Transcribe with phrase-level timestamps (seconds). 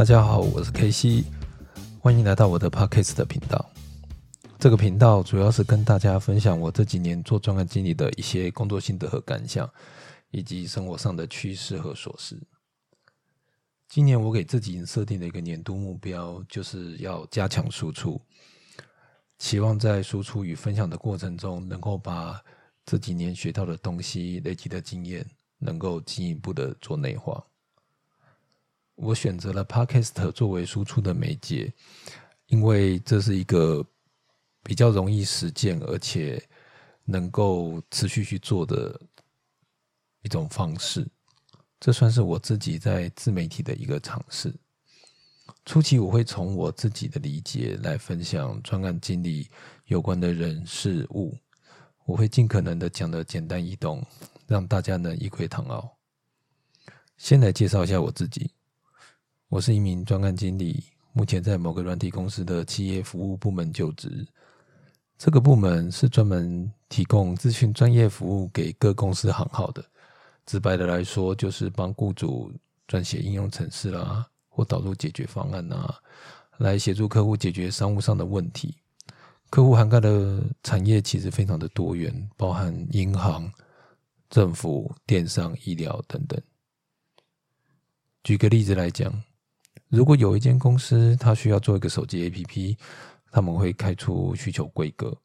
[0.00, 1.24] 大家好，我是 K C，
[1.98, 3.70] 欢迎来到我的 Podcast 的频道。
[4.58, 9.70] 这个频道主要是跟大家分享我这几年做专案经理的一些工作心得和感想，
[10.30, 12.40] 以及生活上的趋势和琐事。
[13.90, 18.18] 今年我给自己设定的一个年度目标，就是要加强输出，
[19.36, 22.40] 期望在输出与分享的过程中，能够把
[22.86, 25.26] 这几年学到的东西、累积的经验，
[25.58, 27.44] 能够进一步的做内化。
[29.00, 31.72] 我选择了 Podcast 作为输出的媒介，
[32.46, 33.84] 因为这是一个。
[34.62, 36.40] 比较容易实践，而且
[37.06, 39.00] 能够持续去做的
[40.20, 41.08] 一种方式，
[41.80, 44.54] 这算是我自己在自媒体的一个尝试。
[45.64, 49.48] 初期我会从我自己的理解来分享专案经理
[49.86, 51.34] 有关的人事物，
[52.04, 54.06] 我会尽可能的讲的简单易懂，
[54.46, 55.96] 让大家能一窥堂奥。
[57.16, 58.50] 先来介绍一下我自己，
[59.50, 60.80] 我是一名专案经理，
[61.12, 64.24] 目前在某个软体公司的企业服务部门就职。
[65.18, 69.84] 这个部门是专门提供咨询专业服务给各公司行号的。
[70.46, 72.52] 直白的来说，就是帮雇主
[72.86, 75.98] 撰写应用程式啦，或导入解决方案啊，
[76.58, 78.76] 来协助客户解决商务上的问题。
[79.50, 83.52] 客户涵盖的产业其实非常的多元，包含银行、
[84.30, 86.40] 政府、电商、医疗等等。
[88.22, 89.12] 举个例子来讲，
[89.90, 92.76] 如果有一间公司，它需要做一个手机 APP。
[93.32, 95.16] 他们会开出需求规格，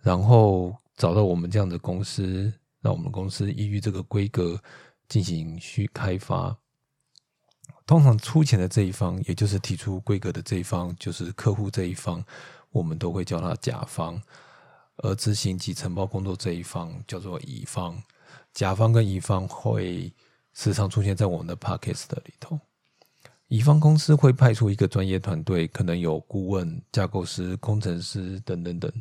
[0.00, 4.58] 然后找到我们这样的公司，让我们公司依据这个规格
[5.06, 6.56] 进行去开发。
[7.84, 12.24] 通常出钱的这一方，也就是提出规格的这一方，就是客户这一方，
[12.70, 14.18] 我们都会叫他甲方；
[14.96, 18.02] 而执行及承包工作这一方叫做乙方。
[18.54, 20.10] 甲方跟乙方会
[20.54, 22.58] 时常出现在我们的 p a c k a g e 里头。
[23.48, 28.92] 乙方公司会派出一个专业团队，可能有顾问、架构师、工程师等等等，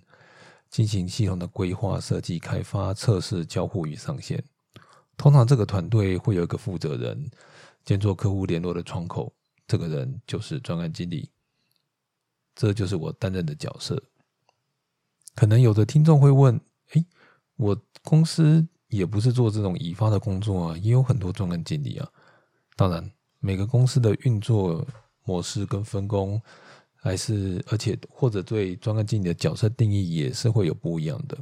[0.70, 4.44] 进行系统的规划、设计、开发、测试、交互与上线。
[5.18, 7.28] 通常这个团队会有一个负责人，
[7.84, 9.34] 兼做客户联络的窗口，
[9.66, 11.32] 这个人就是专案经理。
[12.54, 14.02] 这就是我担任的角色。
[15.34, 17.04] 可能有的听众会问：诶，
[17.56, 22.08] 我公司也不是做这种乙方的工作啊，也有很多专案经理啊。
[22.76, 23.12] 当然。
[23.46, 24.84] 每个公司的运作
[25.24, 26.42] 模式跟分工，
[26.96, 31.38] 还是而且或者对专案经理的角色定义也是会有不一样的。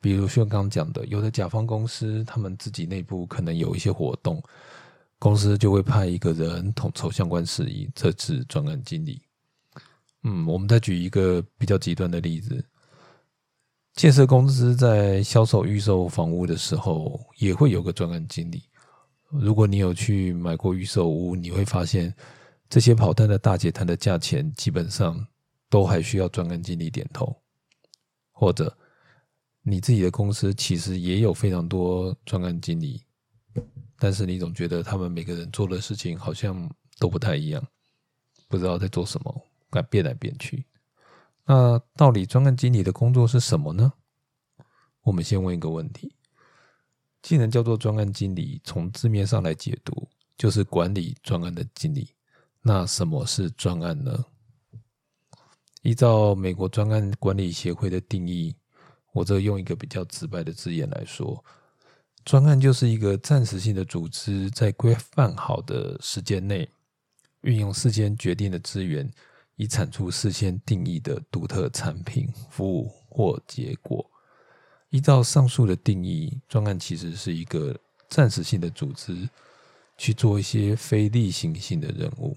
[0.00, 4.42] 比如像刚讲的，有的甲方公司他们自己内部可能有一些活动，
[5.20, 9.22] 公司就会派一个人统筹相关事宜，这是专案经理。
[10.24, 12.64] 嗯，我们再举一个比较极端的例子，
[13.94, 18.64] 建设公司在销售预售房屋的时候，也会有个专案经理。
[19.30, 22.14] 如果你有去买过预售屋，你会发现
[22.68, 25.26] 这些跑单的大姐谈的价钱，基本上
[25.68, 27.36] 都还需要专案经理点头。
[28.32, 28.76] 或者
[29.62, 33.02] 你自己的公司其实也有非常多专案经理，
[33.98, 37.62] 但是你总觉得他们每个人做的事情好像都不太一样，
[38.48, 40.64] 不知道在做什么，敢变来变去。
[41.44, 43.92] 那到底专案经理的工作是什么呢？
[45.02, 46.14] 我们先问一个问题。
[47.22, 52.14] 既然叫做专案经理，从字面上来解读，就是管理专案的经理。
[52.62, 54.24] 那什么是专案呢？
[55.82, 58.54] 依照美国专案管理协会的定义，
[59.12, 61.42] 我这用一个比较直白的字眼来说，
[62.24, 66.68] 专案就是一个暂时性的组织，在规范好的时间内，
[67.42, 69.10] 运用事先决定的资源，
[69.56, 74.08] 以产出事先定义的独特产品、服务或结果。
[74.90, 77.78] 依照上述的定义，专案其实是一个
[78.08, 79.28] 暂时性的组织，
[79.98, 82.36] 去做一些非例行性的任务。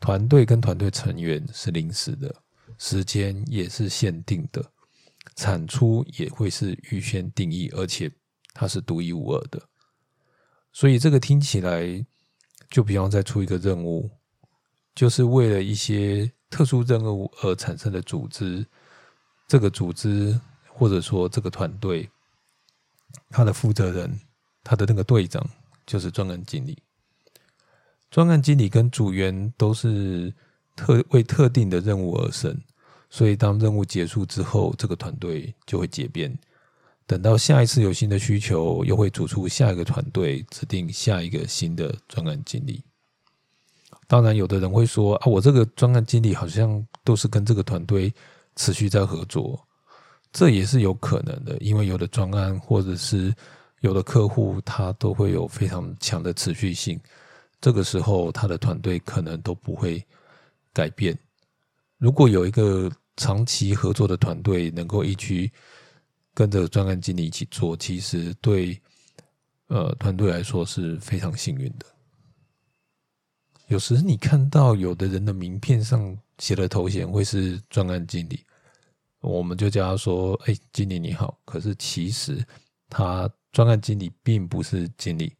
[0.00, 2.34] 团队跟团队成员是临时的，
[2.78, 4.72] 时间也是限定的，
[5.36, 8.10] 产出也会是预先定义，而且
[8.52, 9.62] 它是独一无二的。
[10.72, 12.04] 所以这个听起来，
[12.68, 14.10] 就比方再出一个任务，
[14.96, 18.66] 就是为了一些特殊任务而产生的组织，
[19.46, 20.40] 这个组织。
[20.76, 22.10] 或者说，这个团队
[23.30, 24.10] 他的负责人，
[24.64, 25.48] 他的那个队长
[25.86, 26.76] 就是专案经理。
[28.10, 30.34] 专案经理跟组员都是
[30.74, 32.60] 特为特定的任务而生，
[33.08, 36.36] 所以当任务结束之后，这个团队就会解编。
[37.06, 42.82] 等到下一次有新的需求，又会组出下一个团队，指定下一个新的专案经理。
[44.08, 48.12] 当然，有的人会说啊，我这个专案经理好像都是跟这个团队
[48.56, 49.64] 持续在合作。
[50.34, 53.32] 这也是有可能的，因为有的专案或者是
[53.82, 57.00] 有的客户，他都会有非常强的持续性，
[57.60, 60.04] 这个时候他的团队可能都不会
[60.72, 61.16] 改变。
[61.98, 65.48] 如果有一个长期合作的团队能够一起
[66.34, 68.76] 跟着专案经理一起做，其实对
[69.68, 71.86] 呃团队来说是非常幸运的。
[73.68, 78.44] 有时你看到有的人的名片上写的头衔会是专案经理，
[79.24, 82.44] 我们就叫他说：“哎，经理你好。”可是其实
[82.88, 85.34] 他专案经理并不是经理。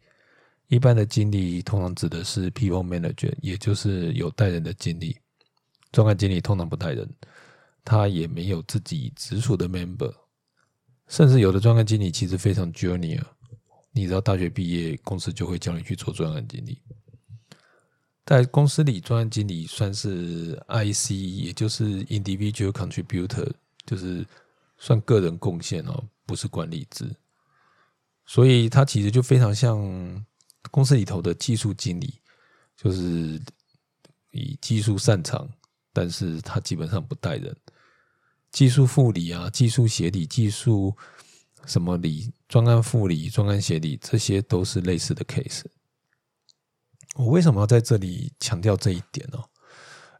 [0.69, 5.17] 一般的经理通常指的是 people manager，也就是有带人的经理。
[5.93, 7.09] 专案经理通常不带人，
[7.85, 10.13] 他也没有自己直属的 member，
[11.07, 13.23] 甚至有的专案经理其实非常 junior。
[13.93, 16.81] 你知道，大学毕业公司就会叫你去做专案经理。
[18.27, 23.53] 在公司里，专案经理算是 IC，也就是 individual contributor，
[23.87, 24.27] 就是
[24.79, 27.15] 算个人贡献哦，不是管理制。
[28.27, 30.25] 所以，他其实就非常像
[30.71, 32.21] 公司里头的技术经理，
[32.77, 33.41] 就是
[34.31, 35.49] 以技术擅长，
[35.93, 37.55] 但是他基本上不带人。
[38.51, 40.97] 技术副理啊，技术协理，技术
[41.67, 45.65] 什么理，专案副理、专案协理，这些都是类似的 case。
[47.17, 49.39] 我为什么要在这里强调这一点呢？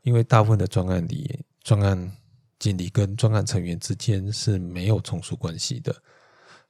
[0.02, 2.17] 因为大部分的专案里，专案
[2.64, 5.94] 经理跟专案成员之间是没有从属关系的，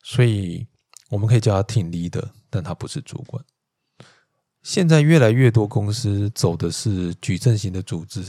[0.03, 0.67] 所以
[1.09, 3.45] 我们可以叫他挺 leader，但他不是主管。
[4.63, 8.25] 现在越来越多公司走的是矩阵型的组织。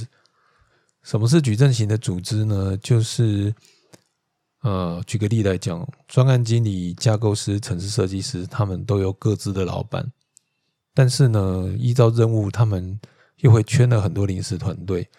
[1.01, 2.77] 什么是矩阵型的组织呢？
[2.77, 3.51] 就是
[4.61, 10.05] 呃，举个例来讲，专案经理、架构师、城市设计师，他们都有各自的老板。
[10.93, 12.99] 但是呢，依照任务，他们
[13.37, 15.09] 又会圈了很多临时团队，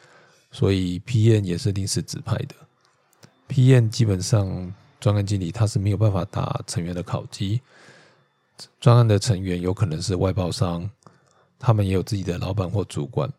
[0.56, 2.54] 所以 PM 也是临时指派的。
[3.46, 7.60] PM 基本上专案经理他是没有办法打成员的考绩，
[8.80, 10.90] 专案的成员有可能是外包商，
[11.58, 13.30] 他们也有自己的老板或主管，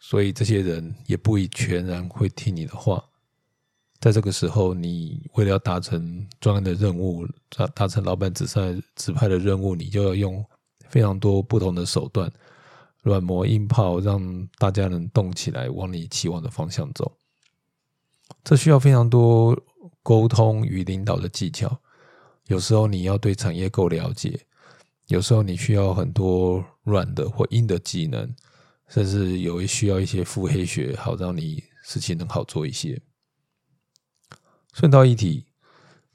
[0.00, 3.00] 所以这些人也不一全然会听你的话。
[4.00, 7.24] 在这个时候，你为了要达成专案的任务，
[7.56, 10.44] 达达成老板指派指派的任务，你就要用。
[10.90, 12.30] 非常多不同的手段，
[13.04, 17.18] 软磨硬泡，让大家能动起来，往你期望的方向走。
[18.42, 19.56] 这需要非常多
[20.02, 21.80] 沟通与领导的技巧。
[22.46, 24.46] 有时候你要对产业够了解，
[25.08, 28.34] 有时候你需要很多软的或硬的技能，
[28.88, 33.00] 甚至有需要一些腹黑学，好让你事情能好做一些。
[34.72, 35.44] 顺道一提，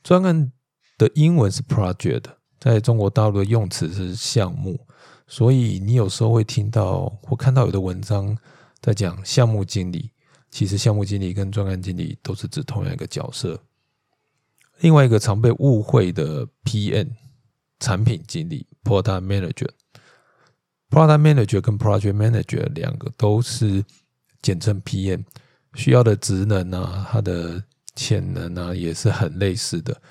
[0.01, 0.51] 专案
[0.97, 2.23] 的英文是 project。
[2.59, 4.85] 在中国大陆的用词是项目，
[5.31, 8.35] 所以你有时候会听到或看到有的文章
[8.81, 10.09] 在讲项目经理，
[10.49, 13.61] 其实项目经理跟专案经理都是指同样一个角色。
[14.79, 17.09] 另外一个常被误会的 PM
[17.79, 23.85] 产品经理 （Product Manager），Product Manager 跟 Project Manager 两个都是
[24.41, 25.25] 简称 PM，
[25.75, 27.63] 需要的职能啊，它的
[27.95, 30.01] 潜能啊，也是很类似的。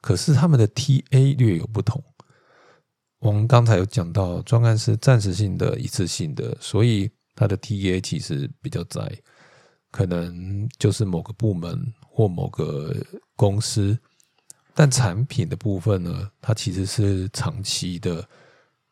[0.00, 2.02] 可是他们的 TA 略有不同。
[3.24, 9.10] 我们刚才有讲到，专案是暂时性的、一次性的，所以它的 TA 其实比较窄，
[9.90, 12.94] 可能就是某个部门或某个
[13.34, 13.98] 公司。
[14.74, 18.22] 但产品的部分呢，它其实是长期的、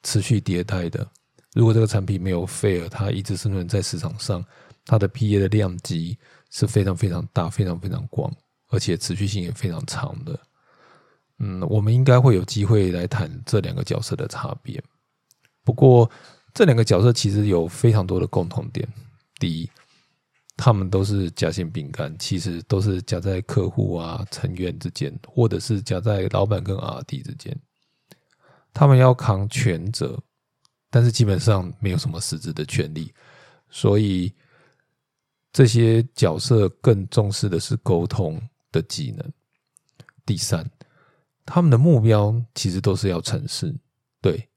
[0.02, 1.06] 持续迭代的。
[1.52, 4.42] 如果这个产品没有 fail，它一直生存在市场上，
[4.86, 6.16] 它的 PA 的量级
[6.48, 8.34] 是非常非常大、非常非常广，
[8.68, 10.40] 而且持续性也非常长的。
[11.44, 14.80] 嗯，我们应该会有机会来谈这两个角色的差别。
[15.64, 16.08] 不过，
[16.54, 18.88] 这两个角色其实有非常多的共同点。
[19.40, 19.68] 第一，
[20.56, 27.58] 他们都是夹心饼干，其实都是夹在客户啊、成员之间，或者是夹在老板跟 R D 之间。
[28.72, 30.16] 他们要扛全责，
[30.90, 33.12] 但是基本上没有什么实质的权利。
[33.68, 34.32] 所以，
[35.52, 39.28] 这些角色更重视的是沟通的技能。
[40.24, 40.64] 第三。
[41.44, 43.74] 他们的目标其实都是要成事，
[44.20, 44.48] 对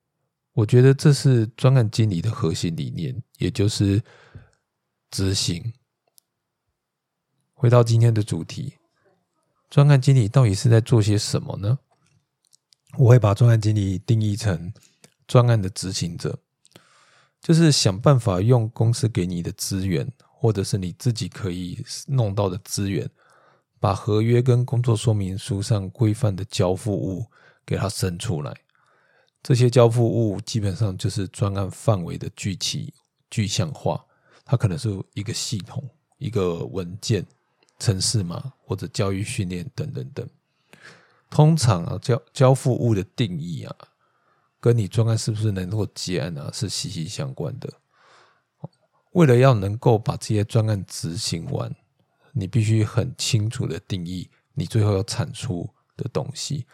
[0.54, 4.02] 我觉得这是专案经理的核心理念，也就是
[5.10, 5.74] 执行。
[7.54, 8.76] 回到今天的主题，
[9.70, 11.80] 专案经理到底是在做些什么呢？
[12.98, 14.72] 我会把专案经理定义成
[15.28, 16.40] 专案的执行者，
[17.42, 23.10] 就是想办法用公司给你的资源，或者是你自己可以弄到的资源。
[23.86, 27.24] 把合约跟工作说明书上规范的交付物
[27.64, 28.52] 给它生出来，
[29.44, 32.92] 这些交付物基本上就是专案范围的具体
[33.30, 34.04] 具象化，
[34.44, 35.88] 它可能是一个系统、
[36.18, 37.24] 一个文件、
[37.78, 40.28] 程式码或者教育训练等等等。
[41.30, 43.76] 通常啊，交交付物的定义啊，
[44.60, 47.72] 跟你专案是不是能够结案啊，是息息相关的。
[49.12, 51.72] 为了要能够把这些专案执行完，
[52.38, 56.66] 你必须很清楚的定义你最后要产出的东西。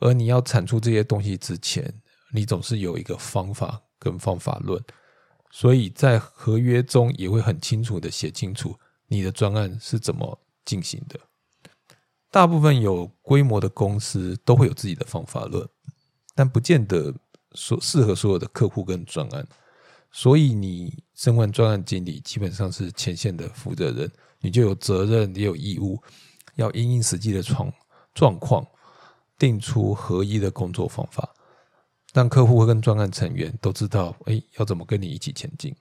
[0.00, 4.82] 而你要产出这些东西之前，你总是有一个方法跟方法论，
[5.50, 11.18] 所以在合约中也会很清楚的写清楚你的专案是怎么进行的。
[12.30, 15.66] 大部分有规模的公司都会有自己的方法论，
[16.34, 17.14] 但不见得
[17.52, 19.46] 所适合所有的客户跟专案。
[20.16, 26.02] 所以你身为专案经理，基本上是前线的负责人，你就有责任也有义务
[26.54, 27.70] 要因应实际的状
[28.14, 28.66] 状况。
[29.38, 31.28] 定出合一的工作方法，
[32.14, 35.76] 让客户跟专案成员都知道，哎，要怎么跟你一起前进。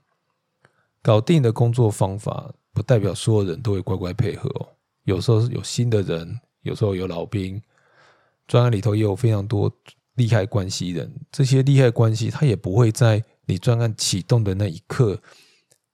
[1.02, 4.68] 搞定的工作方法，不代表所有人都会乖乖配合哦。
[5.06, 7.62] 有时候有新的人，有时候有老兵，
[8.46, 9.72] 专案里头也有非常多
[10.16, 11.10] 利害关系人。
[11.32, 15.22] 这些利害关系，他也不会在你专案启动的那一刻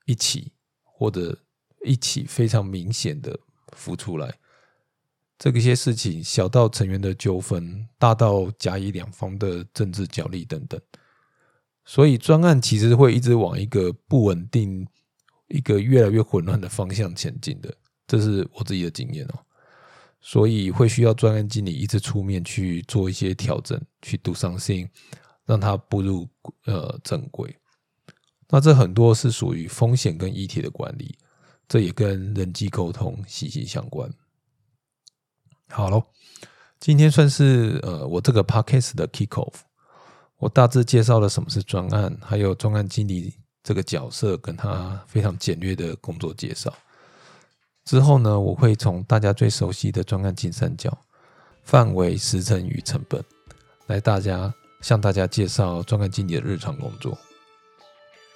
[0.05, 0.51] 一起，
[0.83, 1.37] 或者
[1.85, 3.39] 一起非常明显的
[3.75, 4.37] 浮出来。
[5.37, 10.79] 这个些事情，小到成员的纠纷，大到甲乙两方的政治角力等等，
[11.83, 14.87] 所以专案其实会一直往一个不稳定、
[15.47, 17.73] 一个越来越混乱的方向前进的。
[18.05, 19.39] 这是我自己的经验哦。
[20.23, 24.87] 所以会需要专案经理一直出面去做一些调整，去 do something，
[25.45, 26.27] 让它步入
[26.65, 27.55] 呃正轨。
[28.49, 31.17] 那这很多是属于风险跟议题的管理，
[31.67, 34.11] 这也跟人际沟通息息相关。
[35.69, 36.03] 好喽，
[36.79, 39.61] 今天算是呃我这个 podcast 的 kick off。
[40.37, 43.33] 我大致介绍了什么是专案，还有专案经理
[43.63, 46.73] 这个角色，跟他非常简略的工作介绍。
[47.85, 50.97] 之后呢，我会从大家最熟悉的专案金三角
[51.63, 53.23] 范围、时程与成本，
[53.85, 57.17] 来大家向大家介绍专案经理的日常工作。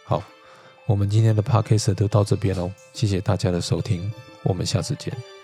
[0.06, 0.24] 好，
[0.86, 4.12] 我们今天的 podcast 就到这边喽，谢谢大家的收听，
[4.44, 5.35] 我们下次见。